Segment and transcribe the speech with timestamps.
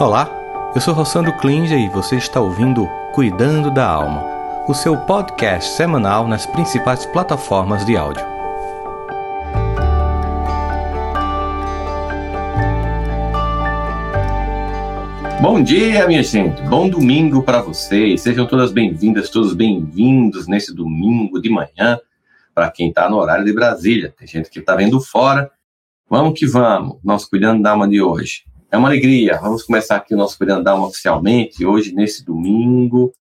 [0.00, 0.30] Olá,
[0.76, 4.22] eu sou Rossandro Klinger e você está ouvindo Cuidando da Alma,
[4.68, 8.24] o seu podcast semanal nas principais plataformas de áudio.
[15.42, 16.62] Bom dia, minha gente.
[16.62, 18.20] Bom domingo para vocês.
[18.20, 21.98] Sejam todas bem-vindas, todos bem-vindos nesse domingo de manhã
[22.54, 24.14] para quem está no horário de Brasília.
[24.16, 25.50] Tem gente que está vendo fora.
[26.08, 26.98] Vamos que vamos.
[27.02, 28.47] Nosso Cuidando da Alma de hoje.
[28.70, 29.38] É uma alegria.
[29.40, 33.14] Vamos começar aqui o nosso Cuidando da Alma oficialmente, hoje, nesse domingo.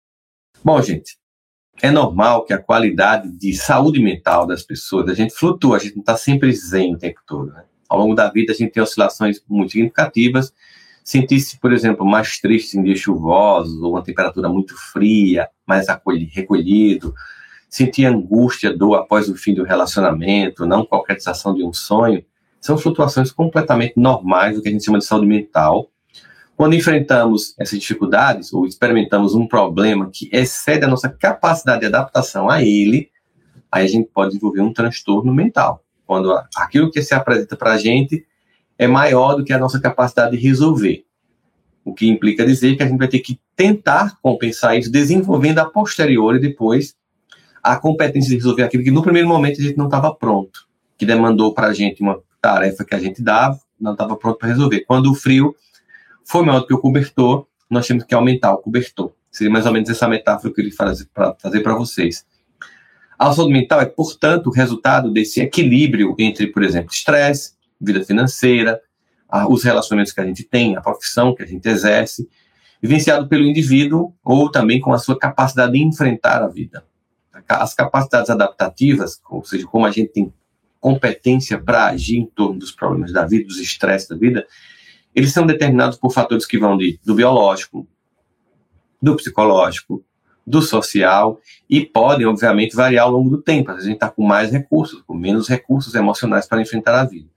[0.61, 1.17] Bom, gente,
[1.81, 5.95] é normal que a qualidade de saúde mental das pessoas, a gente flutua, a gente
[5.95, 7.53] não está sempre zen o tempo todo.
[7.53, 7.63] Né?
[7.87, 10.51] Ao longo da vida, a gente tem oscilações muito significativas.
[11.01, 15.85] Sentir-se, por exemplo, mais triste em dias chuvosos, ou uma temperatura muito fria, mais
[16.33, 17.15] recolhido,
[17.69, 22.21] sentir angústia, dor após o fim do relacionamento, não concretização de um sonho,
[22.67, 25.89] são flutuações completamente normais do que a gente chama de saúde mental.
[26.55, 32.49] Quando enfrentamos essas dificuldades ou experimentamos um problema que excede a nossa capacidade de adaptação
[32.49, 33.09] a ele,
[33.71, 35.83] aí a gente pode desenvolver um transtorno mental.
[36.05, 38.25] Quando aquilo que se apresenta para a gente
[38.77, 41.05] é maior do que a nossa capacidade de resolver.
[41.85, 45.65] O que implica dizer que a gente vai ter que tentar compensar isso, desenvolvendo a
[45.65, 46.95] posteriori depois
[47.63, 51.05] a competência de resolver aquilo que no primeiro momento a gente não estava pronto, que
[51.05, 54.85] demandou para a gente uma tarefa que a gente dava, não estava pronto para resolver.
[54.87, 55.53] Quando o frio
[56.23, 59.11] foi maior do que o cobertor, nós temos que aumentar o cobertor.
[59.29, 60.95] Seria mais ou menos essa metáfora que eu queria
[61.41, 62.25] fazer para vocês.
[63.19, 68.79] A saúde mental é, portanto, o resultado desse equilíbrio entre, por exemplo, estresse, vida financeira,
[69.49, 72.29] os relacionamentos que a gente tem, a profissão que a gente exerce,
[72.81, 76.85] vivenciado pelo indivíduo ou também com a sua capacidade de enfrentar a vida.
[77.49, 80.33] As capacidades adaptativas, ou seja, como a gente tem
[80.79, 84.45] competência para agir em torno dos problemas da vida, dos estresses da vida,
[85.15, 87.87] eles são determinados por fatores que vão de, do biológico,
[89.01, 90.03] do psicológico,
[90.45, 93.71] do social e podem, obviamente, variar ao longo do tempo.
[93.71, 97.27] A gente está com mais recursos, com menos recursos emocionais para enfrentar a vida.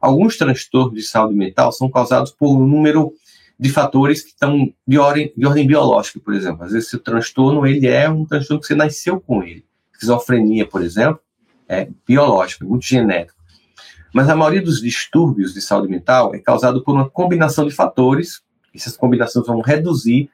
[0.00, 3.12] Alguns transtornos de saúde mental são causados por um número
[3.58, 6.64] de fatores que estão de ordem, de ordem biológica, por exemplo.
[6.64, 9.64] Às vezes, esse transtorno ele é um transtorno que você nasceu com ele.
[9.92, 11.20] Esquizofrenia, por exemplo,
[11.68, 13.38] é biológico, é muito genético.
[14.12, 18.40] Mas a maioria dos distúrbios de saúde mental é causado por uma combinação de fatores.
[18.74, 20.30] Essas combinações vão reduzir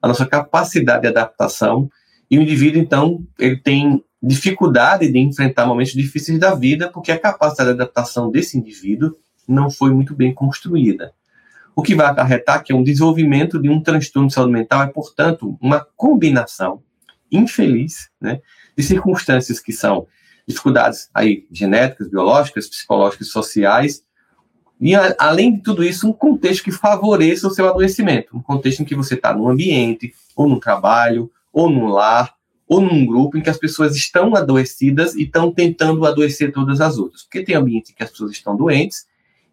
[0.00, 1.90] a nossa capacidade de adaptação
[2.30, 7.18] e o indivíduo, então, ele tem dificuldade de enfrentar momentos difíceis da vida porque a
[7.18, 9.16] capacidade de adaptação desse indivíduo
[9.46, 11.12] não foi muito bem construída.
[11.74, 14.86] O que vai acarretar que é um desenvolvimento de um transtorno de saúde mental é,
[14.86, 16.82] portanto, uma combinação
[17.30, 18.40] infeliz né,
[18.76, 20.06] de circunstâncias que são
[20.46, 24.04] dificuldades aí genéticas, biológicas, psicológicas, sociais,
[24.80, 28.80] e a, além de tudo isso, um contexto que favoreça o seu adoecimento, um contexto
[28.80, 32.34] em que você está num ambiente, ou num trabalho, ou num lar,
[32.68, 36.98] ou num grupo em que as pessoas estão adoecidas e estão tentando adoecer todas as
[36.98, 37.22] outras.
[37.22, 39.06] Porque tem ambientes em que as pessoas estão doentes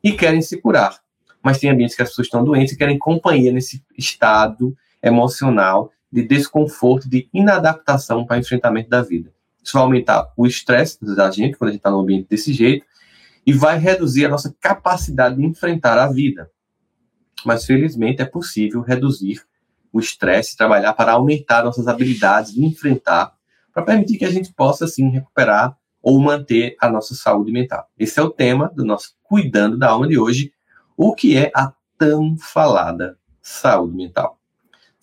[0.03, 0.99] e querem se curar,
[1.41, 6.23] mas tem ambientes que as pessoas estão doentes e querem companhia nesse estado emocional de
[6.23, 9.31] desconforto, de inadaptação para o enfrentamento da vida.
[9.63, 12.85] Isso vai aumentar o estresse da gente quando a gente está no ambiente desse jeito
[13.45, 16.49] e vai reduzir a nossa capacidade de enfrentar a vida.
[17.45, 19.41] Mas felizmente é possível reduzir
[19.91, 23.33] o estresse, trabalhar para aumentar nossas habilidades de enfrentar,
[23.71, 27.87] para permitir que a gente possa sim recuperar ou manter a nossa saúde mental.
[27.97, 30.51] Esse é o tema do nosso Cuidando da Alma de hoje,
[30.97, 34.39] o que é a tão falada saúde mental.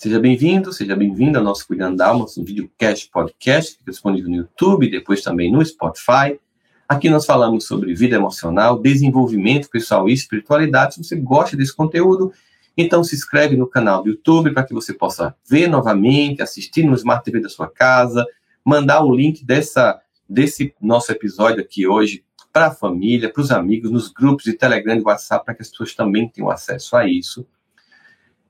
[0.03, 4.31] Seja bem-vindo, seja bem-vinda ao nosso Cuidando da Alma, um videocast podcast que fica disponível
[4.31, 6.41] no YouTube, depois também no Spotify.
[6.89, 10.95] Aqui nós falamos sobre vida emocional, desenvolvimento pessoal e espiritualidade.
[10.95, 12.33] Se você gosta desse conteúdo,
[12.79, 16.95] então se inscreve no canal do YouTube para que você possa ver novamente, assistir no
[16.95, 18.25] Smart TV da sua casa,
[18.65, 23.91] mandar o link dessa, desse nosso episódio aqui hoje para a família, para os amigos,
[23.91, 27.47] nos grupos de Telegram e WhatsApp, para que as pessoas também tenham acesso a isso.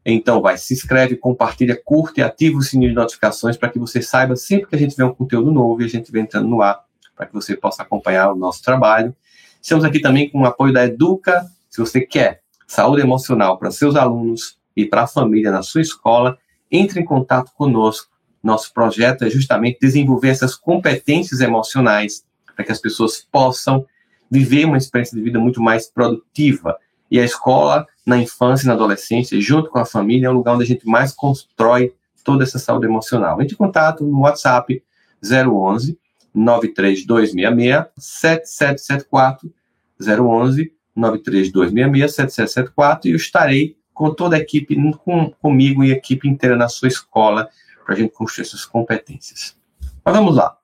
[0.05, 4.01] Então, vai, se inscreve, compartilha, curte e ativa o sininho de notificações para que você
[4.01, 6.63] saiba sempre que a gente vê um conteúdo novo e a gente vem entrando no
[6.63, 9.15] ar, para que você possa acompanhar o nosso trabalho.
[9.61, 11.45] Estamos aqui também com o apoio da Educa.
[11.69, 16.39] Se você quer saúde emocional para seus alunos e para a família na sua escola,
[16.71, 18.09] entre em contato conosco.
[18.43, 22.25] Nosso projeto é justamente desenvolver essas competências emocionais
[22.55, 23.85] para que as pessoas possam
[24.31, 26.79] viver uma experiência de vida muito mais produtiva.
[27.11, 30.55] E a escola na infância e na adolescência, junto com a família, é o lugar
[30.55, 31.93] onde a gente mais constrói
[32.25, 33.41] toda essa saúde emocional.
[33.41, 34.83] Entre em contato no WhatsApp
[35.23, 35.99] 011
[36.35, 39.53] 93266 7774
[40.01, 46.29] 011 93266 7774 e eu estarei com toda a equipe, com, comigo e a equipe
[46.29, 47.49] inteira na sua escola,
[47.85, 49.57] para a gente construir essas competências.
[50.05, 50.57] Mas vamos lá.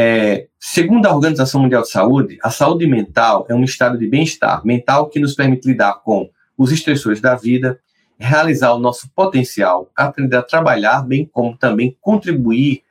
[0.00, 4.64] É, segundo a Organização Mundial de Saúde, a saúde mental é um estado de bem-estar
[4.64, 7.80] mental que nos permite lidar com os estressores da vida,
[8.16, 12.84] realizar o nosso potencial, aprender a trabalhar, bem como também contribuir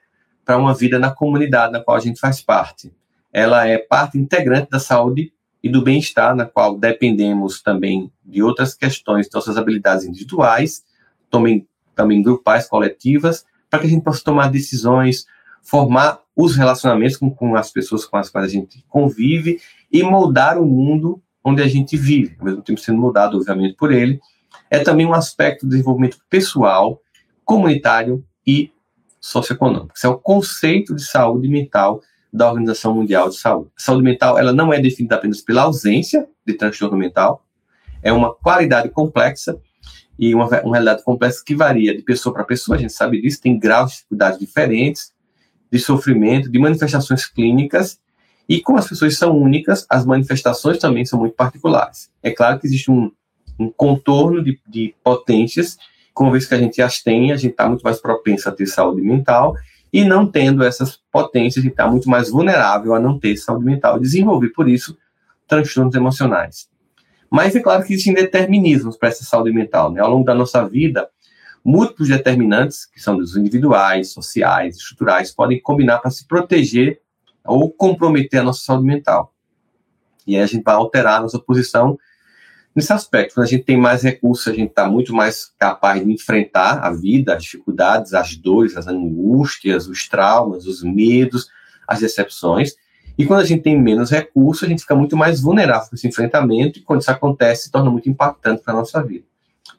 [0.44, 2.92] para uma vida na comunidade na qual a gente faz parte.
[3.32, 5.32] Ela é parte integrante da saúde
[5.64, 10.84] e do bem-estar, na qual dependemos também de outras questões, nossas habilidades individuais,
[11.32, 11.66] também,
[11.96, 15.26] também grupais, coletivas, para que a gente possa tomar decisões,
[15.68, 19.60] formar os relacionamentos com, com as pessoas com as quais a gente convive
[19.92, 23.92] e moldar o mundo onde a gente vive, ao mesmo tempo sendo moldado, obviamente, por
[23.92, 24.20] ele.
[24.70, 27.02] É também um aspecto do desenvolvimento pessoal,
[27.44, 28.72] comunitário e
[29.20, 29.94] socioeconômico.
[29.96, 33.70] Esse é o conceito de saúde mental da Organização Mundial de Saúde.
[33.78, 37.44] Saúde mental ela não é definida apenas pela ausência de transtorno mental,
[38.02, 39.60] é uma qualidade complexa
[40.18, 43.42] e uma, uma realidade complexa que varia de pessoa para pessoa, a gente sabe disso,
[43.42, 45.17] tem graus de dificuldades diferentes,
[45.72, 48.00] de sofrimento, de manifestações clínicas,
[48.48, 52.10] e como as pessoas são únicas, as manifestações também são muito particulares.
[52.24, 53.12] É claro que existe um,
[53.60, 55.78] um contorno de, de potências,
[56.18, 58.66] uma vez que a gente as tem, a gente está muito mais propenso a ter
[58.66, 59.56] saúde mental,
[59.92, 63.66] e não tendo essas potências, a gente está muito mais vulnerável a não ter saúde
[63.66, 64.98] mental, desenvolver, por isso,
[65.48, 66.68] transtornos emocionais.
[67.30, 69.92] Mas é claro que existem determinismos para essa saúde mental.
[69.92, 70.02] Né?
[70.02, 71.10] Ao longo da nossa vida,
[71.68, 77.02] múltiplos determinantes, que são dos individuais, sociais, estruturais, podem combinar para se proteger
[77.46, 79.34] ou comprometer a nossa saúde mental.
[80.26, 82.00] E aí a gente vai alterar a nossa posição
[82.74, 83.34] nesse aspecto.
[83.34, 86.90] Quando a gente tem mais recursos, a gente está muito mais capaz de enfrentar a
[86.90, 91.50] vida, as dificuldades, as dores, as angústias, os traumas, os medos,
[91.86, 92.76] as decepções.
[93.18, 96.08] E quando a gente tem menos recursos, a gente fica muito mais vulnerável para esse
[96.08, 99.26] enfrentamento, e quando isso acontece, se torna muito impactante para a nossa vida.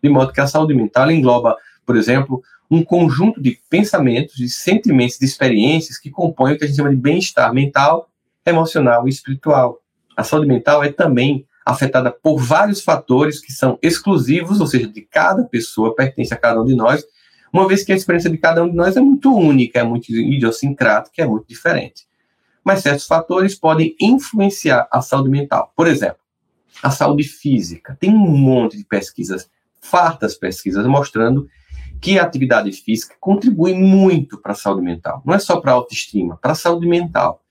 [0.02, 1.56] De modo que a saúde mental engloba,
[1.88, 6.67] por exemplo, um conjunto de pensamentos, de sentimentos, de experiências que compõem o que a
[6.67, 8.11] gente chama de bem-estar mental,
[8.44, 9.81] emocional e espiritual.
[10.14, 15.00] A saúde mental é também afetada por vários fatores que são exclusivos, ou seja, de
[15.00, 17.06] cada pessoa, pertence a cada um de nós,
[17.50, 20.12] uma vez que a experiência de cada um de nós é muito única, é muito
[20.12, 22.06] idiosincrática, é muito diferente.
[22.62, 25.73] Mas certos fatores podem influenciar a saúde mental.
[25.75, 26.19] Por exemplo,
[26.82, 27.96] a saúde física.
[27.99, 29.49] Tem um monte de pesquisas,
[29.81, 31.49] fartas pesquisas, mostrando
[32.00, 35.22] que a atividade física contribui muito para a saúde mental.
[35.24, 37.42] Não é só para a autoestima, para a saúde mental.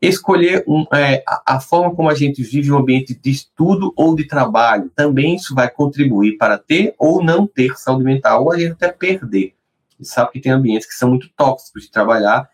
[0.00, 4.26] Escolher um, é, a, forma como a gente vive um ambiente de estudo ou de
[4.26, 8.72] trabalho, também isso vai contribuir para ter ou não ter saúde mental, ou a gente
[8.72, 9.54] até perder.
[9.98, 12.48] A gente sabe que tem ambientes que são muito tóxicos de trabalhar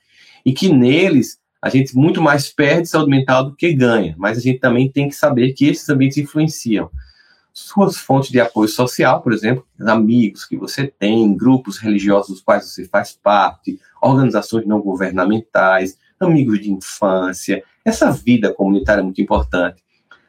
[0.47, 4.41] e que neles a gente muito mais perde saúde mental do que ganha, mas a
[4.41, 6.91] gente também tem que saber que esses ambientes influenciam
[7.53, 12.65] suas fontes de apoio social, por exemplo, amigos que você tem, grupos religiosos dos quais
[12.65, 17.63] você faz parte, organizações não governamentais, amigos de infância.
[17.85, 19.83] Essa vida comunitária é muito importante.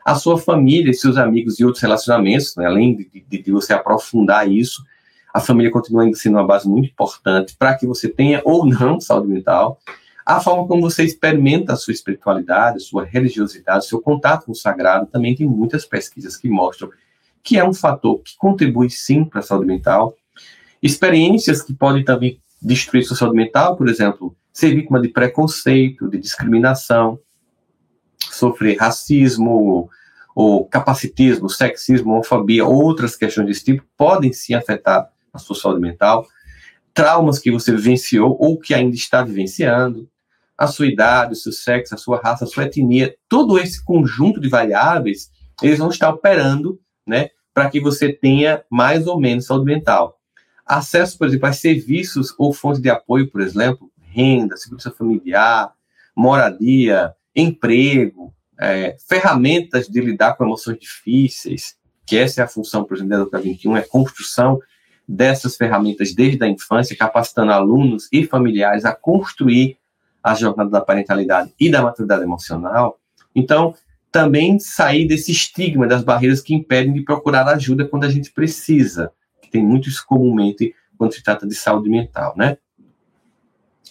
[0.05, 4.51] A sua família, seus amigos e outros relacionamentos, né, além de, de, de você aprofundar
[4.51, 4.83] isso,
[5.33, 9.29] a família continua sendo uma base muito importante para que você tenha ou não saúde
[9.29, 9.79] mental.
[10.25, 15.07] A forma como você experimenta a sua espiritualidade, sua religiosidade, seu contato com o sagrado,
[15.07, 16.91] também tem muitas pesquisas que mostram
[17.43, 20.15] que é um fator que contribui sim para a saúde mental.
[20.81, 26.19] Experiências que podem também destruir sua saúde mental, por exemplo, ser vítima de preconceito, de
[26.19, 27.19] discriminação,
[28.17, 29.89] sofrer racismo,
[30.35, 36.25] ou capacitismo, sexismo, homofobia, outras questões desse tipo, podem sim afetar a sua saúde mental.
[36.93, 40.09] Traumas que você vivenciou ou que ainda está vivenciando,
[40.57, 44.39] a sua idade, o seu sexo, a sua raça, a sua etnia, todo esse conjunto
[44.39, 49.65] de variáveis, eles vão estar operando né, para que você tenha mais ou menos saúde
[49.65, 50.19] mental.
[50.65, 55.73] Acesso, por exemplo, a serviços ou fontes de apoio, por exemplo, renda, segurança familiar,
[56.15, 62.95] moradia, emprego, é, ferramentas de lidar com emoções difíceis, que essa é a função, por
[62.95, 64.59] exemplo, da Educa 21, é a construção
[65.07, 69.77] dessas ferramentas desde a infância, capacitando alunos e familiares a construir
[70.21, 72.97] a jornada da parentalidade e da maturidade emocional.
[73.35, 73.75] Então,
[74.13, 79.11] também sair desse estigma das barreiras que impedem de procurar ajuda quando a gente precisa,
[79.41, 82.57] que tem muito isso comumente quando se trata de saúde mental, né?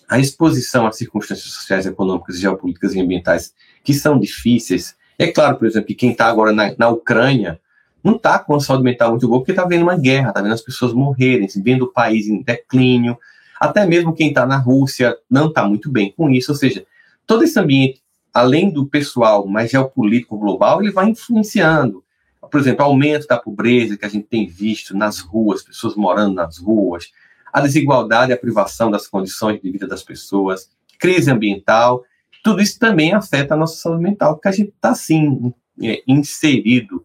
[0.09, 3.53] A exposição a circunstâncias sociais, econômicas, geopolíticas e ambientais
[3.83, 4.95] que são difíceis.
[5.19, 7.61] É claro, por exemplo, que quem está agora na, na Ucrânia
[8.03, 10.55] não está com a saúde mental muito boa porque está vendo uma guerra, está vendo
[10.55, 13.19] as pessoas morrerem, vendo o país em declínio.
[13.59, 16.53] Até mesmo quem está na Rússia não está muito bem com isso.
[16.53, 16.87] Ou seja,
[17.27, 18.01] todo esse ambiente
[18.33, 22.03] além do pessoal mais geopolítico global, ele vai influenciando.
[22.51, 26.59] por exemplo, aumento da pobreza que a gente tem visto nas ruas, pessoas morando nas
[26.59, 27.11] ruas,
[27.53, 32.03] a desigualdade a privação das condições de vida das pessoas, crise ambiental,
[32.43, 37.05] tudo isso também afeta a nossa saúde mental, porque a gente está, assim, é, inserido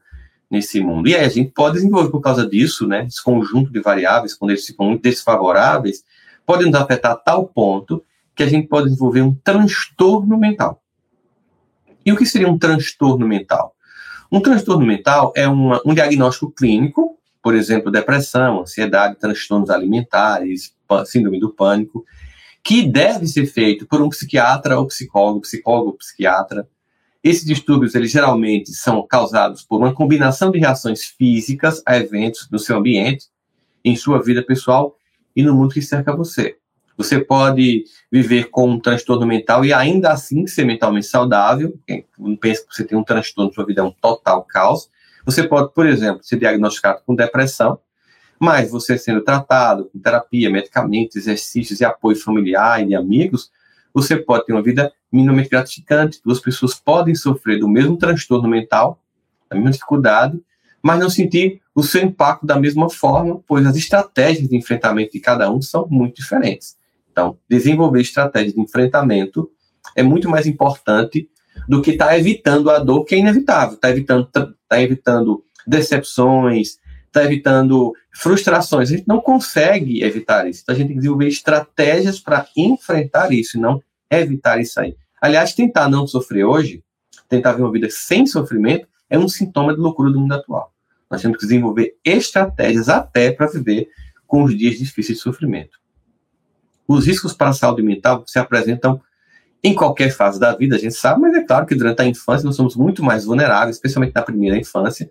[0.50, 1.08] nesse mundo.
[1.08, 4.52] E aí a gente pode desenvolver, por causa disso, né, esse conjunto de variáveis, quando
[4.52, 6.04] eles ficam muito desfavoráveis,
[6.46, 8.04] podem nos afetar a tal ponto
[8.36, 10.82] que a gente pode desenvolver um transtorno mental.
[12.08, 13.76] E o que seria um transtorno mental?
[14.32, 20.74] Um transtorno mental é uma, um diagnóstico clínico, por exemplo, depressão, ansiedade, transtornos alimentares,
[21.06, 22.06] síndrome do pânico,
[22.64, 26.66] que deve ser feito por um psiquiatra ou psicólogo, psicólogo ou psiquiatra.
[27.22, 32.58] Esses distúrbios, eles geralmente são causados por uma combinação de reações físicas a eventos no
[32.58, 33.26] seu ambiente,
[33.84, 34.96] em sua vida pessoal
[35.36, 36.56] e no mundo que cerca você.
[36.98, 41.78] Você pode viver com um transtorno mental e ainda assim ser mentalmente saudável.
[41.86, 42.06] Quem
[42.42, 44.90] pensa que você tem um transtorno, sua vida é um total caos.
[45.24, 47.80] Você pode, por exemplo, ser diagnosticado com depressão,
[48.40, 53.52] mas você sendo tratado com terapia, medicamentos, exercícios e apoio familiar e amigos,
[53.94, 56.20] você pode ter uma vida minimamente gratificante.
[56.24, 59.00] Duas pessoas podem sofrer do mesmo transtorno mental,
[59.50, 60.42] da mesma dificuldade,
[60.82, 65.20] mas não sentir o seu impacto da mesma forma, pois as estratégias de enfrentamento de
[65.20, 66.78] cada um são muito diferentes.
[67.18, 69.50] Então, desenvolver estratégias de enfrentamento
[69.96, 71.28] é muito mais importante
[71.68, 74.30] do que estar tá evitando a dor que é inevitável, está evitando,
[74.70, 78.92] tá evitando decepções, está evitando frustrações.
[78.92, 80.62] A gente não consegue evitar isso.
[80.62, 83.82] Então, a gente tem que desenvolver estratégias para enfrentar isso não
[84.12, 84.96] evitar isso aí.
[85.20, 86.84] Aliás, tentar não sofrer hoje,
[87.28, 90.72] tentar ver uma vida sem sofrimento, é um sintoma de loucura do mundo atual.
[91.10, 93.90] Nós temos que desenvolver estratégias até para viver
[94.28, 95.80] com os dias difíceis de sofrimento.
[96.88, 99.02] Os riscos para a saúde mental se apresentam
[99.64, 102.46] em qualquer fase da vida, a gente sabe, mas é claro que durante a infância
[102.46, 105.10] nós somos muito mais vulneráveis, especialmente na primeira infância,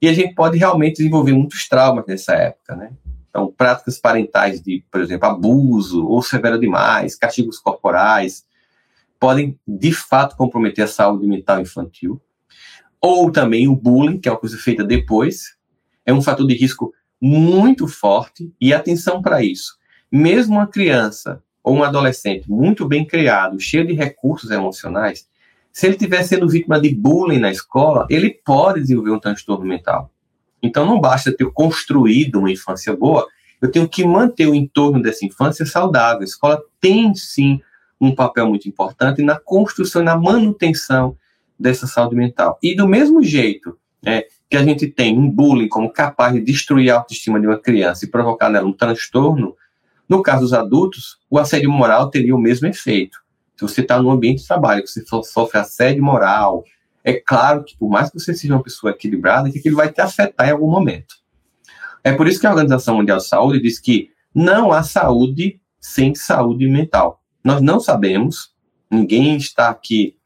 [0.00, 2.92] e a gente pode realmente desenvolver muitos traumas nessa época, né?
[3.28, 8.44] Então, práticas parentais de, por exemplo, abuso ou severo demais, castigos corporais,
[9.18, 12.20] podem de fato comprometer a saúde mental infantil.
[13.00, 15.56] Ou também o bullying, que é uma coisa feita depois,
[16.04, 19.79] é um fator de risco muito forte, e atenção para isso
[20.10, 25.28] mesmo uma criança ou um adolescente muito bem criado, cheio de recursos emocionais,
[25.72, 30.10] se ele estiver sendo vítima de bullying na escola, ele pode desenvolver um transtorno mental.
[30.62, 33.26] Então não basta ter construído uma infância boa,
[33.60, 36.22] eu tenho que manter o entorno dessa infância saudável.
[36.22, 37.60] A escola tem sim
[38.00, 41.16] um papel muito importante na construção e na manutenção
[41.58, 42.58] dessa saúde mental.
[42.62, 46.90] E do mesmo jeito é, que a gente tem um bullying como capaz de destruir
[46.90, 49.54] a autoestima de uma criança e provocar nela um transtorno,
[50.10, 53.20] no caso dos adultos, o assédio moral teria o mesmo efeito.
[53.56, 56.64] Se você está no ambiente de trabalho, você sofre assédio moral,
[57.04, 60.00] é claro que por mais que você seja uma pessoa equilibrada, que aquilo vai te
[60.00, 61.14] afetar em algum momento.
[62.02, 66.12] É por isso que a Organização Mundial de Saúde diz que não há saúde sem
[66.16, 67.22] saúde mental.
[67.44, 68.52] Nós não sabemos,
[68.90, 70.16] ninguém está aqui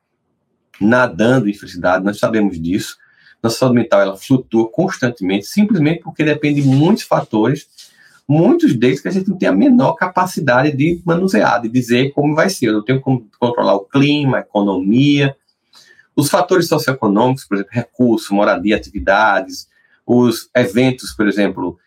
[0.80, 2.96] nadando em felicidade, nós sabemos disso.
[3.42, 7.68] Nossa saúde mental ela flutua constantemente, simplesmente porque depende de muitos fatores
[8.28, 12.34] muitos deles que a gente não tem a menor capacidade de manusear, de dizer como
[12.34, 12.66] vai ser.
[12.66, 15.36] Eu não tenho como controlar o clima, a economia,
[16.16, 19.68] os fatores socioeconômicos, por exemplo, recurso, moradia, atividades,
[20.06, 21.78] os eventos, por exemplo,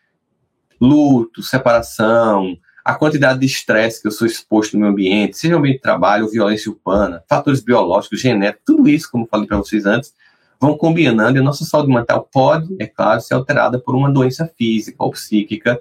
[0.79, 5.59] luto, separação, a quantidade de estresse que eu sou exposto no meu ambiente, seja no
[5.59, 10.13] ambiente de trabalho violência urbana, fatores biológicos, genéticos, tudo isso, como falei para vocês antes,
[10.59, 14.49] vão combinando e a nossa saúde mental pode, é claro, ser alterada por uma doença
[14.57, 15.79] física ou psíquica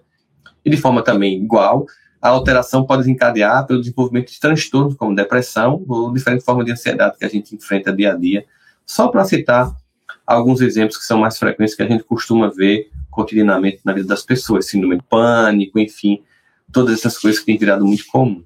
[0.66, 1.87] e de forma também igual,
[2.20, 7.16] a alteração pode desencadear pelo desenvolvimento de transtornos como depressão ou diferentes formas de ansiedade
[7.16, 8.44] que a gente enfrenta dia a dia.
[8.85, 9.73] Só para citar
[10.26, 14.25] alguns exemplos que são mais frequentes que a gente costuma ver cotidianamente na vida das
[14.25, 16.20] pessoas, síndrome de pânico, enfim,
[16.73, 18.42] todas essas coisas que têm virado muito comum.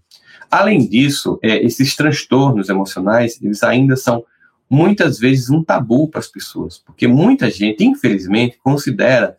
[0.50, 4.24] Além disso, é, esses transtornos emocionais, eles ainda são
[4.68, 9.36] muitas vezes um tabu para as pessoas, porque muita gente, infelizmente, considera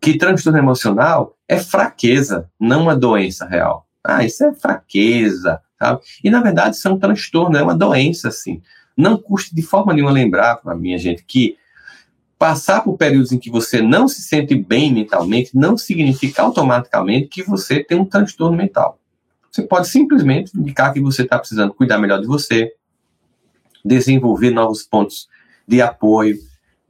[0.00, 3.86] que transtorno emocional é fraqueza, não uma doença real.
[4.02, 6.00] Ah, isso é fraqueza, sabe?
[6.24, 8.62] E na verdade isso é um transtorno, é uma doença, assim.
[8.96, 11.56] Não custa de forma nenhuma lembrar para minha gente que
[12.38, 17.42] passar por períodos em que você não se sente bem mentalmente não significa automaticamente que
[17.42, 18.98] você tem um transtorno mental.
[19.50, 22.72] Você pode simplesmente indicar que você está precisando cuidar melhor de você,
[23.84, 25.28] desenvolver novos pontos
[25.68, 26.38] de apoio,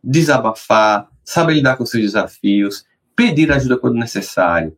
[0.02, 2.84] desabafar, saber lidar com seus desafios,
[3.20, 4.74] pedir ajuda quando necessário.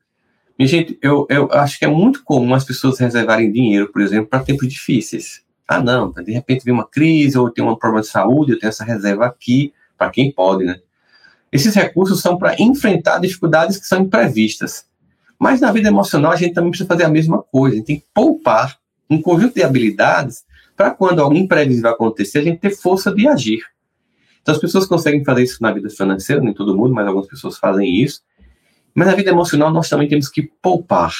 [0.59, 4.27] Minha gente, eu, eu acho que é muito comum as pessoas reservarem dinheiro, por exemplo,
[4.27, 5.43] para tempos difíceis.
[5.67, 8.71] Ah, não, de repente vem uma crise ou tem um problema de saúde, eu tenho
[8.71, 10.81] essa reserva aqui, para quem pode, né?
[11.53, 14.87] Esses recursos são para enfrentar dificuldades que são imprevistas.
[15.39, 17.77] Mas na vida emocional a gente também precisa fazer a mesma coisa.
[17.77, 18.77] A gente tem que poupar
[19.09, 20.45] um conjunto de habilidades
[20.77, 23.63] para quando algo imprevisível acontecer, a gente ter força de agir.
[24.43, 27.57] Então as pessoas conseguem fazer isso na vida financeira, nem todo mundo, mas algumas pessoas
[27.57, 28.21] fazem isso.
[28.95, 31.15] Mas na vida emocional nós também temos que poupar,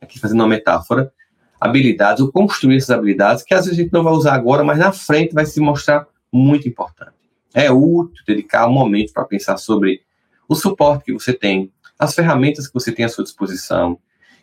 [0.00, 1.12] aqui fazendo uma metáfora,
[1.60, 4.78] habilidades ou construir essas habilidades que às vezes a gente não vai usar agora, mas
[4.78, 7.12] na frente vai se mostrar muito importante.
[7.54, 10.02] É útil dedicar um momento para pensar sobre
[10.48, 13.98] o suporte que você tem, as ferramentas que você tem à sua disposição,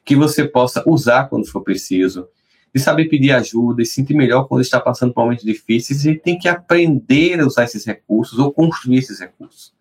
[0.06, 2.27] que você possa usar quando for preciso,
[2.74, 6.38] de saber pedir ajuda e sentir melhor quando está passando por momentos difíceis e tem
[6.38, 9.74] que aprender a usar esses recursos ou construir esses recursos.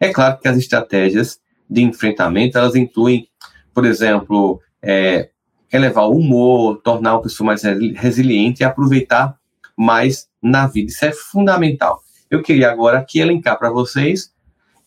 [0.00, 3.28] É claro que as estratégias de enfrentamento, elas incluem,
[3.74, 5.30] por exemplo, é,
[5.72, 7.62] elevar o humor, tornar a pessoa mais
[7.94, 9.36] resiliente e aproveitar
[9.76, 10.90] mais na vida.
[10.90, 12.02] Isso é fundamental.
[12.30, 14.32] Eu queria agora aqui elencar para vocês,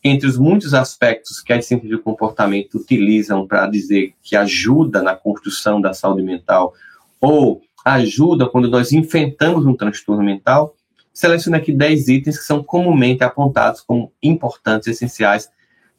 [0.04, 5.16] entre os muitos aspectos que as ciências do comportamento utilizam para dizer que ajuda na
[5.16, 6.74] construção da saúde mental
[7.20, 10.76] ou ajuda quando nós enfrentamos um transtorno mental,
[11.14, 15.50] seleciono aqui 10 itens que são comumente apontados como importantes essenciais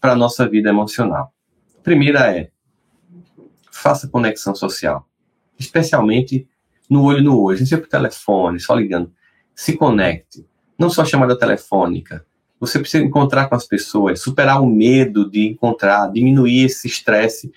[0.02, 1.32] para a nossa vida emocional.
[1.78, 2.50] A primeira é
[3.71, 5.09] faça conexão social,
[5.56, 6.49] especialmente
[6.90, 9.12] no olho no olho, seja por telefone, só ligando.
[9.54, 10.44] Se conecte,
[10.76, 12.26] não só chamada telefônica.
[12.59, 17.52] Você precisa encontrar com as pessoas, superar o medo de encontrar, diminuir esse estresse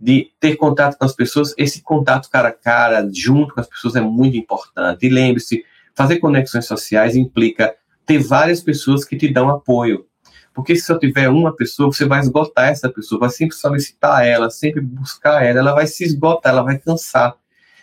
[0.00, 3.96] de ter contato com as pessoas, esse contato cara a cara, junto com as pessoas,
[3.96, 5.06] é muito importante.
[5.06, 5.64] E lembre-se,
[5.94, 7.74] fazer conexões sociais implica
[8.06, 10.06] ter várias pessoas que te dão apoio.
[10.54, 14.48] Porque se só tiver uma pessoa, você vai esgotar essa pessoa, vai sempre solicitar ela,
[14.48, 17.34] sempre buscar ela, ela vai se esgotar, ela vai cansar.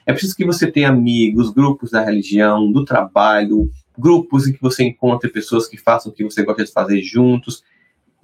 [0.05, 4.83] É preciso que você tenha amigos, grupos da religião, do trabalho, grupos em que você
[4.83, 7.61] encontre pessoas que façam o que você gosta de fazer juntos.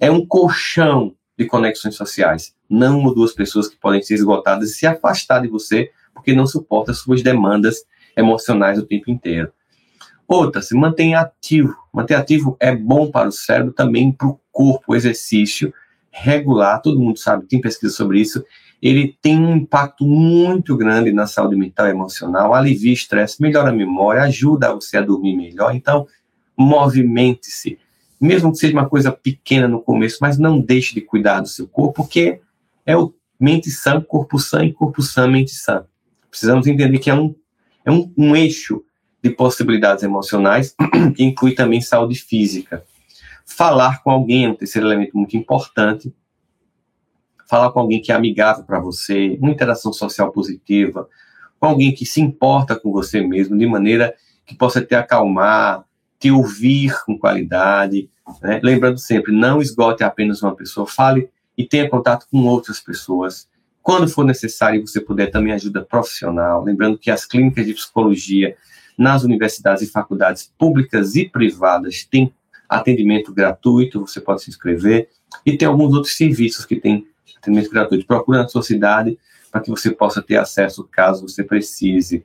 [0.00, 4.70] É um colchão de conexões sociais, não uma ou duas pessoas que podem ser esgotadas
[4.70, 7.84] e se afastar de você porque não suporta suas demandas
[8.16, 9.52] emocionais o tempo inteiro.
[10.28, 11.74] Outra, se mantenha ativo.
[11.90, 15.72] Manter ativo é bom para o cérebro, também para o corpo, o exercício
[16.10, 18.44] regular, todo mundo sabe, tem pesquisa sobre isso,
[18.82, 23.72] ele tem um impacto muito grande na saúde mental e emocional, alivia estresse, melhora a
[23.72, 25.74] memória, ajuda você a dormir melhor.
[25.74, 26.06] Então,
[26.56, 27.78] movimente-se,
[28.20, 31.66] mesmo que seja uma coisa pequena no começo, mas não deixe de cuidar do seu
[31.66, 32.40] corpo, porque
[32.84, 35.84] é o mente sã, corpo sã e corpo sã, mente sã.
[36.30, 37.34] Precisamos entender que é um,
[37.84, 38.84] é um, um eixo
[39.22, 40.74] de possibilidades emocionais
[41.16, 42.84] que inclui também saúde física.
[43.44, 46.14] Falar com alguém é um terceiro elemento muito importante.
[47.48, 51.08] Falar com alguém que é amigável para você, uma interação social positiva,
[51.58, 54.14] com alguém que se importa com você mesmo, de maneira
[54.46, 55.84] que possa te acalmar,
[56.18, 58.10] te ouvir com qualidade.
[58.42, 58.60] Né?
[58.62, 63.48] Lembrando sempre, não esgote apenas uma pessoa, fale e tenha contato com outras pessoas.
[63.82, 66.62] Quando for necessário, você puder também ajuda profissional.
[66.62, 68.54] Lembrando que as clínicas de psicologia
[68.98, 72.34] nas universidades e faculdades públicas e privadas têm
[72.68, 75.08] atendimento gratuito, você pode se inscrever.
[75.46, 77.06] E tem alguns outros serviços que têm
[77.36, 78.06] atendimento gratuito.
[78.06, 79.16] Procure na sua cidade
[79.50, 82.24] para que você possa ter acesso caso você precise.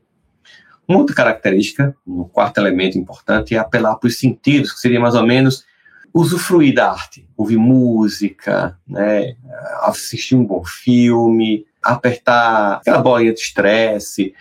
[0.88, 5.16] Uma outra característica, um quarto elemento importante, é apelar para os sentidos, que seria mais
[5.16, 5.64] ou menos
[6.14, 9.36] usufruir da arte, ouvir música, né,
[9.82, 14.34] assistir um bom filme, apertar aquela bolinha de estresse,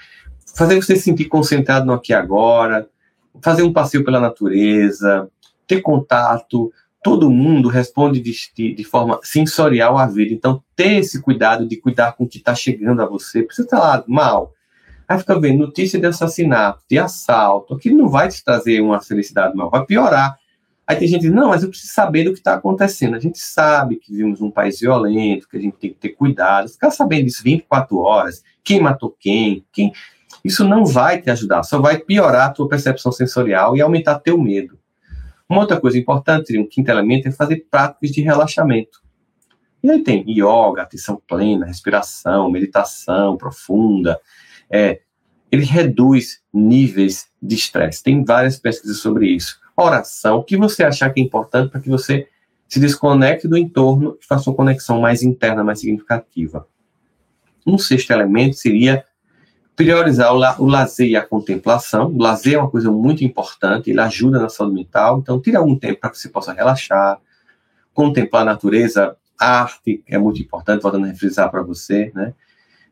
[0.55, 2.89] fazer você se sentir concentrado no aqui e agora,
[3.43, 5.29] fazer um passeio pela natureza,
[5.67, 6.73] ter contato.
[7.03, 10.33] Todo mundo responde de, de forma sensorial à vida.
[10.33, 13.43] Então, ter esse cuidado de cuidar com o que está chegando a você.
[13.43, 14.53] Precisa estar lá mal,
[15.13, 19.55] Aí fica vendo notícia de assassinato, de assalto, aquilo não vai te trazer uma felicidade
[19.55, 20.39] maior, vai piorar.
[20.87, 23.15] Aí tem gente que diz, não, mas eu preciso saber do que está acontecendo.
[23.15, 26.69] A gente sabe que vivemos num país violento, que a gente tem que ter cuidado,
[26.69, 29.93] ficar sabendo disso 24 horas, quem matou quem, quem.
[30.45, 34.37] Isso não vai te ajudar, só vai piorar a tua percepção sensorial e aumentar teu
[34.37, 34.79] medo.
[35.49, 39.01] Uma outra coisa importante, um quinto elemento, é fazer práticas de relaxamento.
[39.83, 44.19] E aí tem yoga, atenção plena, respiração, meditação profunda,
[44.71, 45.01] é,
[45.51, 48.03] ele reduz níveis de estresse.
[48.03, 49.61] Tem várias pesquisas sobre isso.
[49.77, 52.29] Oração, o que você achar que é importante para que você
[52.67, 56.67] se desconecte do entorno e faça uma conexão mais interna, mais significativa.
[57.67, 59.05] Um sexto elemento seria
[59.75, 62.09] priorizar o, la o lazer e a contemplação.
[62.09, 65.77] O lazer é uma coisa muito importante, ele ajuda na saúde mental, então tire algum
[65.79, 67.19] tempo para que você possa relaxar,
[67.95, 72.33] contemplar a natureza, arte é muito importante, voltando a refrisar para você, né?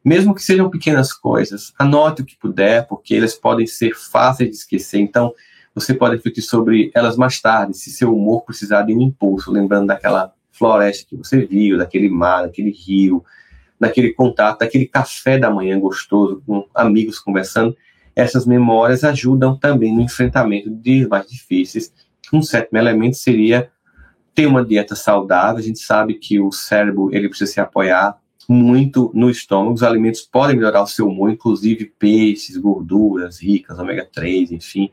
[0.04, 4.56] mesmo que sejam pequenas coisas, anote o que puder, porque elas podem ser fáceis de
[4.56, 4.98] esquecer.
[4.98, 5.34] Então,
[5.72, 9.86] Você pode refletir sobre elas mais tarde, se seu humor precisar de um impulso, lembrando
[9.86, 13.24] daquela floresta que você viu, daquele mar, daquele rio,
[13.80, 17.74] daquele contato, daquele café da manhã gostoso com amigos conversando.
[18.14, 21.92] Essas memórias ajudam também no enfrentamento de dias mais difíceis.
[22.32, 23.70] Um sétimo elemento seria
[24.34, 25.58] ter uma dieta saudável.
[25.58, 29.74] A gente sabe que o cérebro ele precisa se apoiar muito no estômago.
[29.74, 34.90] Os alimentos podem melhorar o seu humor, inclusive peixes, gorduras ricas, ômega 3, enfim.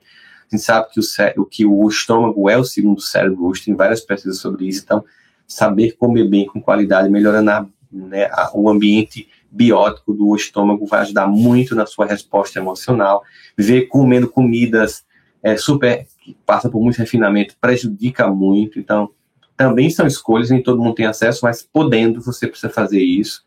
[0.51, 0.99] A gente sabe que
[1.39, 5.03] o, que o estômago é o segundo cérebro hoje, tem várias pesquisas sobre isso, então
[5.45, 11.27] saber comer bem com qualidade, melhorando a, né, o ambiente biótico do estômago vai ajudar
[11.27, 13.23] muito na sua resposta emocional.
[13.57, 15.05] Ver comendo comidas
[15.41, 18.79] é, super que passa por muito refinamento prejudica muito.
[18.79, 19.09] Então,
[19.55, 23.45] também são escolhas, nem todo mundo tem acesso, mas podendo, você precisa fazer isso.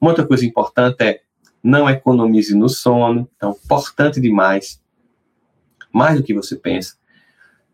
[0.00, 1.20] Uma outra coisa importante é
[1.62, 3.28] não economize no sono.
[3.36, 4.80] Então, importante demais,
[5.92, 6.96] mais do que você pensa,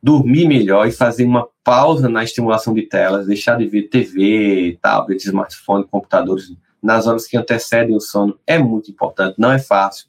[0.02, 5.24] dormir melhor e fazer uma pausa na estimulação de telas, deixar de ver TV, tablet,
[5.24, 10.06] smartphone, computadores nas horas que antecedem o sono é muito importante, não é fácil.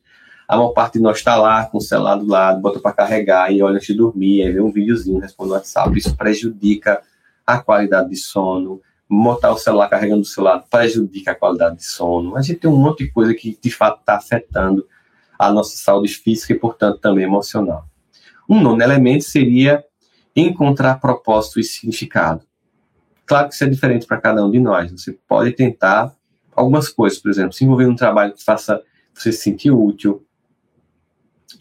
[0.47, 3.52] A maior parte de nós está lá com o celular do lado, bota para carregar
[3.52, 7.02] e olha antes de dormir, aí vê um videozinho, responde no WhatsApp, isso prejudica
[7.45, 8.82] a qualidade de sono.
[9.08, 12.36] Botar o celular carregando do seu lado prejudica a qualidade de sono.
[12.36, 14.88] A gente tem um monte de coisa que de fato está afetando
[15.38, 17.86] a nossa saúde física e, portanto, também emocional.
[18.49, 19.85] Um nono elemento seria
[20.35, 22.41] encontrar propósito e significado.
[23.25, 24.91] Claro que isso é diferente para cada um de nós.
[24.91, 26.15] Você pode tentar
[26.55, 28.81] algumas coisas, por exemplo, se envolver num trabalho que faça
[29.13, 30.25] você se sentir útil,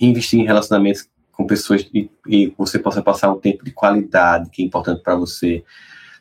[0.01, 4.63] investir em relacionamentos com pessoas e, e você possa passar um tempo de qualidade que
[4.63, 5.63] é importante para você,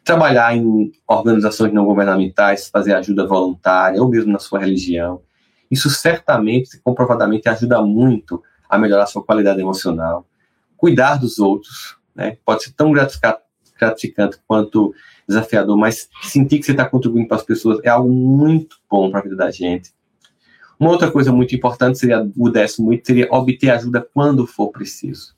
[0.04, 5.22] trabalhar em organizações não governamentais, fazer ajuda voluntária ou mesmo na sua religião.
[5.72, 10.26] Isso certamente, comprovadamente, ajuda muito a melhorar a sua qualidade emocional
[10.78, 12.38] cuidar dos outros, né?
[12.46, 14.94] Pode ser tão gratificante quanto
[15.28, 19.20] desafiador, mas sentir que você está contribuindo para as pessoas é algo muito bom para
[19.20, 19.92] a vida da gente.
[20.80, 25.36] Uma outra coisa muito importante seria o décimo item, seria obter ajuda quando for preciso.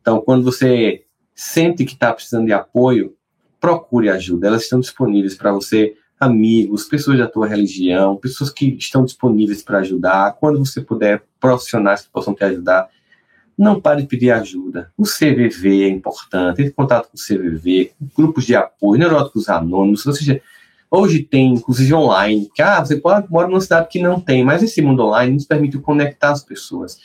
[0.00, 1.04] Então, quando você
[1.34, 3.14] sente que está precisando de apoio,
[3.58, 4.46] procure ajuda.
[4.46, 9.78] Elas estão disponíveis para você, amigos, pessoas da tua religião, pessoas que estão disponíveis para
[9.78, 10.36] ajudar.
[10.38, 12.88] Quando você puder, profissionais que possam te ajudar
[13.58, 14.92] não pare de pedir ajuda.
[14.96, 20.12] O CVV é importante, entre contato com o CVV, grupos de apoio, neuróticos anônimos, ou
[20.12, 20.40] seja,
[20.88, 24.62] hoje tem, inclusive online, que ah, você pode morar numa cidade que não tem, mas
[24.62, 27.00] esse mundo online nos permite conectar as pessoas.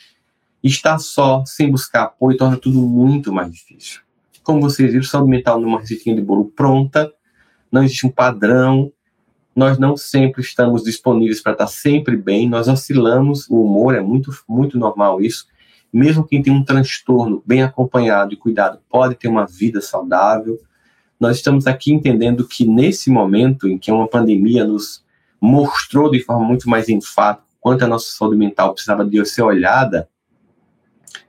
[0.62, 4.00] Estar só, sem buscar apoio, torna tudo muito mais difícil.
[4.44, 7.12] Como vocês viram, saúde mental numa receitinha de bolo pronta,
[7.70, 8.92] não existe um padrão,
[9.56, 14.30] nós não sempre estamos disponíveis para estar sempre bem, nós oscilamos, o humor é muito,
[14.48, 15.46] muito normal isso,
[15.94, 20.58] mesmo quem tem um transtorno bem acompanhado e cuidado pode ter uma vida saudável.
[21.20, 25.04] Nós estamos aqui entendendo que nesse momento em que uma pandemia nos
[25.40, 30.08] mostrou de forma muito mais enfática quanto a nossa saúde mental precisava de ser olhada,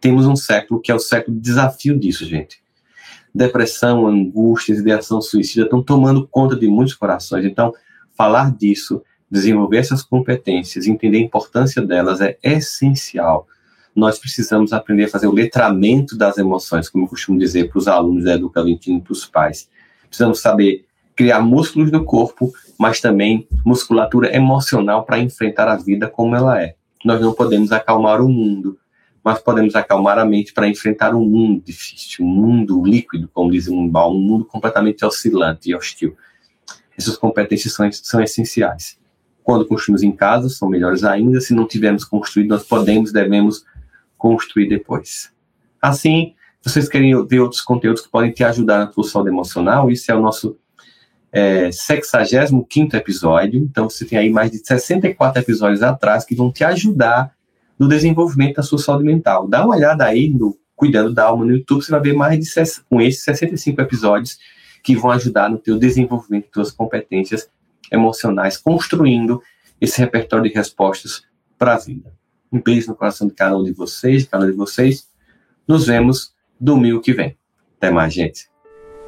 [0.01, 2.59] temos um século que é o século de desafio disso, gente.
[3.33, 7.45] Depressão, angústias, ideação suicida estão tomando conta de muitos corações.
[7.45, 7.71] Então,
[8.17, 13.47] falar disso, desenvolver essas competências, entender a importância delas é essencial
[13.95, 17.87] nós precisamos aprender a fazer o letramento das emoções, como eu costumo dizer para os
[17.87, 19.69] alunos da Educa 21 e para os pais.
[20.07, 26.35] Precisamos saber criar músculos no corpo, mas também musculatura emocional para enfrentar a vida como
[26.35, 26.75] ela é.
[27.05, 28.77] Nós não podemos acalmar o mundo,
[29.23, 33.67] mas podemos acalmar a mente para enfrentar um mundo difícil, um mundo líquido, como diz
[33.67, 36.15] um um mundo completamente oscilante e hostil.
[36.97, 38.97] Essas competências são, são essenciais.
[39.43, 41.39] Quando construímos em casa, são melhores ainda.
[41.39, 43.63] Se não tivermos construído, nós podemos, devemos
[44.17, 45.31] construir depois.
[45.81, 49.89] Assim, se vocês querem ver outros conteúdos que podem te ajudar na tua saúde emocional,
[49.91, 50.57] isso é o nosso
[51.31, 53.59] é, 65 episódio.
[53.59, 57.35] Então, você tem aí mais de 64 episódios atrás que vão te ajudar
[57.77, 59.47] no desenvolvimento da sua saúde mental.
[59.47, 62.63] Dá uma olhada aí no Cuidando da Alma no YouTube, você vai ver mais de
[62.89, 64.37] com esses 65 episódios
[64.83, 67.49] que vão ajudar no teu desenvolvimento de tuas competências
[67.91, 69.41] emocionais, construindo
[69.79, 71.23] esse repertório de respostas
[71.57, 72.14] para a vida.
[72.55, 75.09] Um beijo no coração de cada um de vocês, de cada um de vocês.
[75.67, 77.35] Nos vemos domingo que vem.
[77.77, 78.47] Até mais, gente.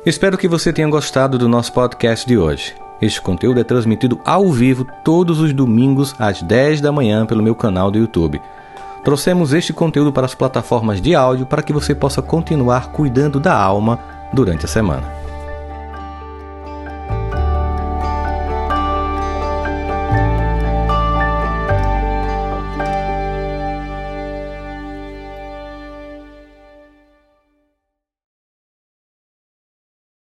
[0.05, 2.75] Espero que você tenha gostado do nosso podcast de hoje.
[3.01, 7.55] Este conteúdo é transmitido ao vivo todos os domingos às 10 da manhã pelo meu
[7.55, 8.41] canal do YouTube.
[9.05, 13.55] Trouxemos este conteúdo para as plataformas de áudio para que você possa continuar cuidando da
[13.55, 13.97] alma
[14.33, 15.16] durante a semana.